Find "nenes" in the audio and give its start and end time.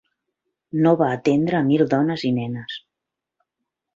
2.39-2.79